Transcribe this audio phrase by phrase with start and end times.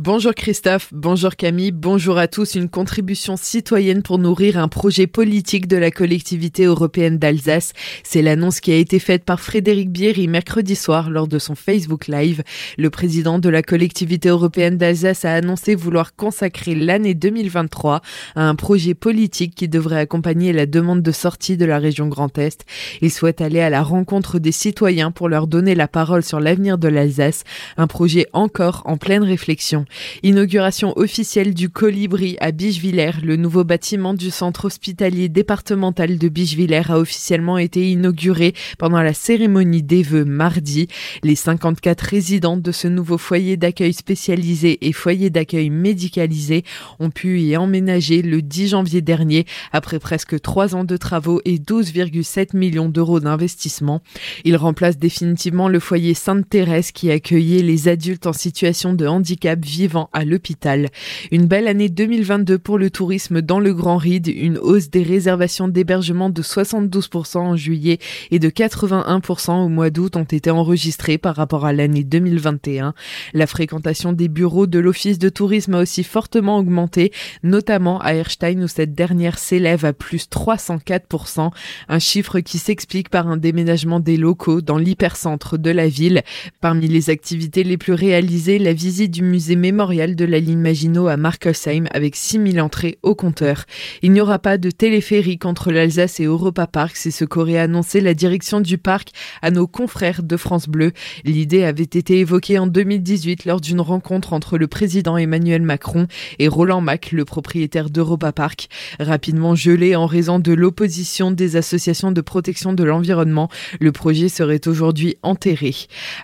[0.00, 2.54] Bonjour Christophe, bonjour Camille, bonjour à tous.
[2.54, 7.72] Une contribution citoyenne pour nourrir un projet politique de la collectivité européenne d'Alsace.
[8.04, 12.06] C'est l'annonce qui a été faite par Frédéric Bierry mercredi soir lors de son Facebook
[12.06, 12.44] Live.
[12.76, 18.00] Le président de la collectivité européenne d'Alsace a annoncé vouloir consacrer l'année 2023
[18.36, 22.38] à un projet politique qui devrait accompagner la demande de sortie de la région Grand
[22.38, 22.66] Est.
[23.02, 26.78] Il souhaite aller à la rencontre des citoyens pour leur donner la parole sur l'avenir
[26.78, 27.42] de l'Alsace.
[27.76, 29.86] Un projet encore en pleine réflexion.
[30.22, 33.20] Inauguration officielle du Colibri à Bichevillers.
[33.22, 39.14] Le nouveau bâtiment du centre hospitalier départemental de Bichevillers a officiellement été inauguré pendant la
[39.14, 40.88] cérémonie des vœux mardi.
[41.22, 46.64] Les 54 résidents de ce nouveau foyer d'accueil spécialisé et foyer d'accueil médicalisé
[46.98, 51.58] ont pu y emménager le 10 janvier dernier après presque trois ans de travaux et
[51.58, 54.02] 12,7 millions d'euros d'investissement.
[54.44, 60.10] Il remplace définitivement le foyer Sainte-Thérèse qui accueillait les adultes en situation de handicap vivant
[60.12, 60.88] à l'hôpital.
[61.30, 65.68] Une belle année 2022 pour le tourisme dans le Grand Ride, une hausse des réservations
[65.68, 67.98] d'hébergement de 72% en juillet
[68.32, 72.92] et de 81% au mois d'août ont été enregistrées par rapport à l'année 2021.
[73.34, 77.12] La fréquentation des bureaux de l'Office de tourisme a aussi fortement augmenté,
[77.44, 81.52] notamment à Erstein où cette dernière s'élève à plus 304%,
[81.88, 86.22] un chiffre qui s'explique par un déménagement des locaux dans l'hypercentre de la ville.
[86.60, 91.08] Parmi les activités les plus réalisées, la visite du musée mémorial de la ligne Maginot
[91.08, 93.66] à Markelsheim avec 6000 entrées au compteur.
[94.00, 98.00] Il n'y aura pas de téléphérique entre l'Alsace et Europa Park, c'est ce qu'aurait annoncé
[98.00, 99.10] la direction du parc
[99.42, 100.92] à nos confrères de France Bleu.
[101.26, 106.06] L'idée avait été évoquée en 2018 lors d'une rencontre entre le président Emmanuel Macron
[106.38, 108.68] et Roland Mac, le propriétaire d'Europa Park.
[108.98, 114.66] Rapidement gelé en raison de l'opposition des associations de protection de l'environnement, le projet serait
[114.66, 115.74] aujourd'hui enterré.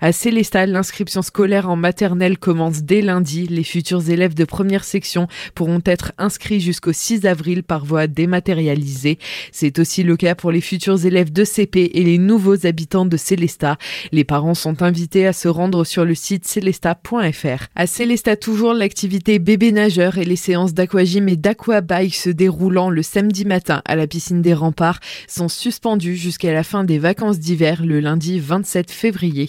[0.00, 5.26] À Célestat, l'inscription scolaire en maternelle commence dès lundi les futurs élèves de première section
[5.54, 9.18] pourront être inscrits jusqu'au 6 avril par voie dématérialisée.
[9.50, 13.16] C'est aussi le cas pour les futurs élèves de CP et les nouveaux habitants de
[13.16, 13.76] Célestat.
[14.12, 17.66] Les parents sont invités à se rendre sur le site célestat.fr.
[17.74, 23.02] À Célestat toujours, l'activité bébé nageur et les séances d'aquagym et d'aquabike se déroulant le
[23.02, 27.84] samedi matin à la piscine des remparts sont suspendues jusqu'à la fin des vacances d'hiver
[27.84, 29.48] le lundi 27 février.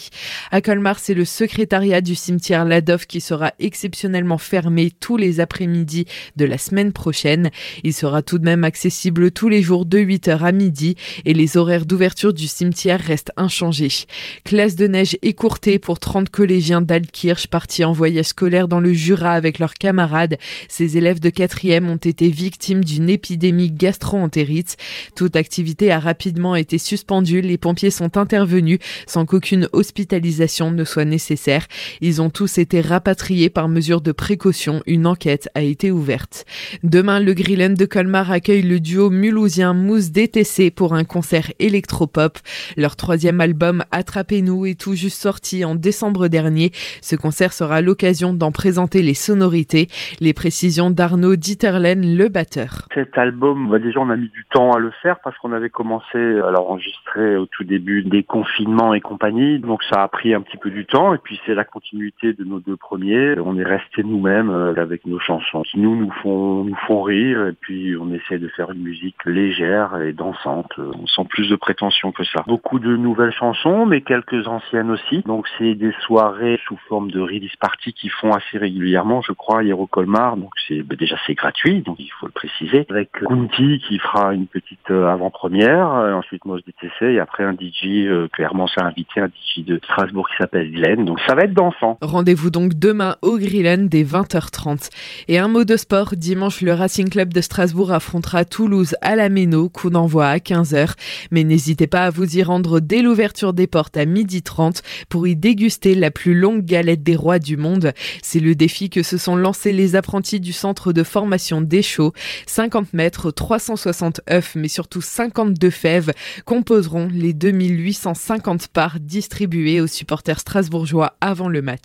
[0.51, 6.05] À Colmar, c'est le secrétariat du cimetière Ladov qui sera exceptionnellement fermé tous les après-midi
[6.35, 7.49] de la semaine prochaine.
[7.83, 10.95] Il sera tout de même accessible tous les jours de 8h à midi
[11.25, 14.05] et les horaires d'ouverture du cimetière restent inchangés.
[14.43, 19.31] Classe de neige écourtée pour 30 collégiens d'Altkirch partis en voyage scolaire dans le Jura
[19.31, 20.37] avec leurs camarades.
[20.69, 24.77] Ces élèves de 4e ont été victimes d'une épidémie gastro-entérite.
[25.15, 27.41] Toute activité a rapidement été suspendue.
[27.41, 31.65] Les pompiers sont intervenus sans qu'aucune hospitalisation ne soit nécessaire.
[32.01, 36.45] Ils ont tous été rapatriés par mesure de précaution, une enquête a été ouverte.
[36.83, 42.37] Demain, le Grillen de Colmar accueille le duo mulhousien Mousse DTC pour un concert électropop.
[42.77, 46.71] Leur troisième album Attrapez-nous est tout juste sorti en décembre dernier.
[47.01, 49.87] Ce concert sera l'occasion d'en présenter les sonorités.
[50.19, 52.87] Les précisions d'Arnaud Dieterlen, le batteur.
[52.93, 55.69] Cet album, bah déjà on a mis du temps à le faire parce qu'on avait
[55.69, 59.59] commencé à l'enregistrer au tout début des confinements et compagnie.
[59.59, 62.43] Donc ça a pris un petit peu du temps et puis c'est la continuité de
[62.43, 63.03] nos deux premiers
[63.45, 67.47] on est resté nous-mêmes euh, avec nos chansons qui nous nous font nous font rire
[67.47, 71.55] et puis on essaie de faire une musique légère et dansante euh, sans plus de
[71.55, 72.43] prétention que ça.
[72.47, 75.21] Beaucoup de nouvelles chansons mais quelques anciennes aussi.
[75.25, 79.63] Donc c'est des soirées sous forme de release party qui font assez régulièrement, je crois,
[79.63, 80.37] hier au Colmar.
[80.37, 82.85] Donc c'est bah, déjà c'est gratuit, donc il faut le préciser.
[82.89, 88.29] Avec Kunti qui fera une petite euh, avant-première, ensuite Mos DTC et après un DJ
[88.31, 91.05] clairement c'est invité un DJ de Strasbourg qui s'appelle Glenn.
[91.05, 91.97] Donc ça va être dansant.
[92.01, 94.89] Rendez-vous donc demain au Grillen dès 20h30.
[95.27, 99.29] Et un mot de sport, dimanche le Racing Club de Strasbourg affrontera Toulouse à la
[99.29, 100.93] Méno, coup d'envoi à 15h.
[101.31, 105.35] Mais n'hésitez pas à vous y rendre dès l'ouverture des portes à 12h30 pour y
[105.35, 107.93] déguster la plus longue galette des rois du monde.
[108.21, 112.13] C'est le défi que se sont lancés les apprentis du centre de formation d'Échaud.
[112.47, 116.13] 50 mètres, 360 œufs, mais surtout 52 fèves
[116.45, 121.81] composeront les 2850 parts distribuées aux supporters strasbourgeois avant le match.